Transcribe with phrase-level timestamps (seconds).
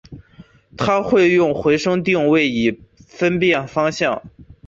[0.77, 2.71] 它们会用回声定位以
[3.07, 4.23] 分辨方向。